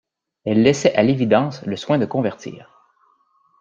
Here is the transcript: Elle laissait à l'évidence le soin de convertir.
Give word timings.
Elle 0.45 0.63
laissait 0.63 0.95
à 0.95 1.03
l'évidence 1.03 1.61
le 1.67 1.75
soin 1.75 1.99
de 1.99 2.07
convertir. 2.07 2.81